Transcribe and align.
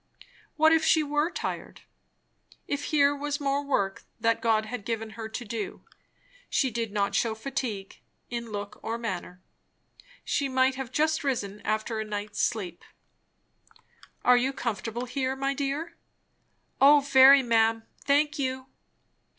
What 0.55 0.73
if 0.73 0.83
she 0.83 1.03
were 1.03 1.29
tired? 1.29 1.81
if 2.67 2.85
here 2.85 3.15
was 3.15 3.39
more 3.39 3.63
work 3.63 4.01
that 4.19 4.41
God 4.41 4.65
had 4.65 4.83
given 4.83 5.11
her 5.11 5.29
to 5.29 5.45
do. 5.45 5.83
She 6.49 6.71
did 6.71 6.91
not 6.91 7.13
shew 7.13 7.35
fatigue, 7.35 8.01
in 8.27 8.51
look 8.51 8.79
or 8.81 8.97
manner. 8.97 9.43
She 10.25 10.49
might 10.49 10.73
have 10.73 10.91
just 10.91 11.23
risen 11.23 11.61
after 11.61 11.99
a 11.99 12.03
night's 12.03 12.41
sleep. 12.41 12.83
"Are 14.25 14.37
you 14.37 14.53
comfortable 14.53 15.05
here, 15.05 15.35
my 15.35 15.53
dear?" 15.53 15.97
"O 16.81 17.01
very, 17.01 17.43
ma'am, 17.43 17.83
thank 18.03 18.39
you." 18.39 18.65